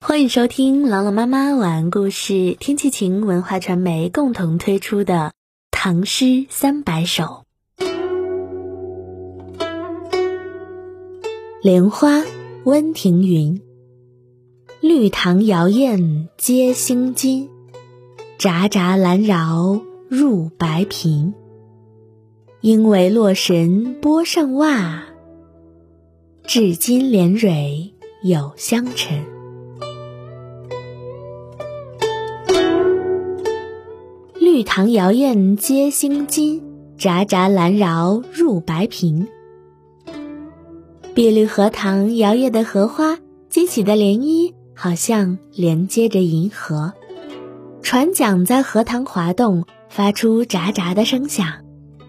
[0.00, 5.14] 欢迎收听朗朗妈妈晚安故事，天气晴文化传媒共同推出的
[5.72, 7.44] 《唐诗三百首》。
[11.60, 12.22] 莲花
[12.64, 13.60] 温庭筠，
[14.80, 17.48] 绿塘摇艳接新津，
[18.38, 21.32] 札札兰扰入白苹。
[22.60, 25.02] 应为洛神波上袜，
[26.44, 29.37] 至今连蕊有香尘。
[34.58, 36.60] 绿塘摇艳接新津，
[36.98, 39.28] 札札兰扰入白苹。
[41.14, 46.92] 碧绿荷塘摇曳的荷花激起的涟漪，好像连接着银河。
[47.82, 51.46] 船桨在荷塘滑动，发出札札的声响，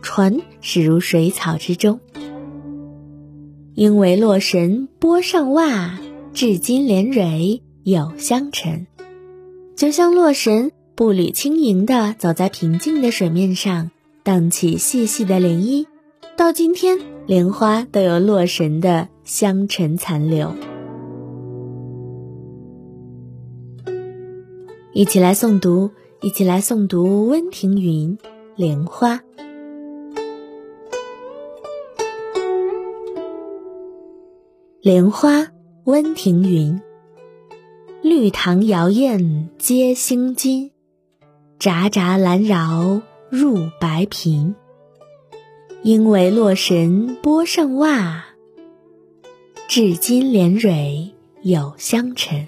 [0.00, 2.00] 船驶入水草之中。
[3.74, 6.00] 因为洛神波上袜，
[6.32, 8.86] 至今连蕊有香尘。
[9.76, 10.72] 就像洛神。
[10.98, 13.92] 步履轻盈地走在平静的水面上，
[14.24, 15.86] 荡起细细的涟漪。
[16.36, 20.52] 到今天，莲花都有洛神的香尘残留。
[24.92, 28.16] 一起来诵读，一起来诵读温庭筠
[28.56, 29.14] 《莲花》。
[34.80, 35.46] 莲花，
[35.84, 36.80] 温庭筠。
[38.02, 40.72] 绿塘摇艳接星津。
[41.58, 44.54] 札札兰扰入白苹，
[45.82, 48.26] 应为洛神波上袜，
[49.66, 52.46] 至今连蕊有香尘。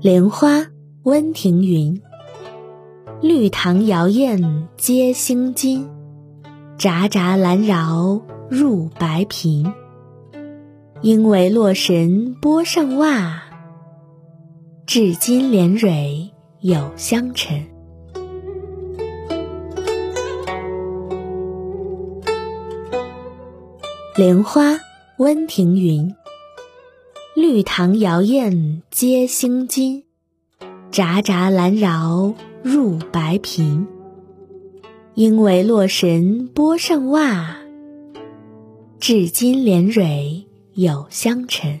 [0.00, 0.66] 莲花，
[1.02, 2.00] 温庭筠。
[3.20, 5.88] 绿塘摇艳接新津，
[6.78, 9.72] 札札兰扰入白苹。
[11.00, 13.43] 应为洛神波上袜。
[14.96, 16.30] 至今连蕊
[16.60, 17.66] 有香尘。
[24.16, 24.78] 莲花，
[25.18, 26.14] 温庭筠。
[27.34, 30.04] 绿塘摇艳接星津，
[30.92, 32.32] 札札兰扰
[32.62, 33.86] 入白苹。
[35.14, 37.56] 应为洛神波上袜，
[39.00, 41.80] 至今连蕊有香尘。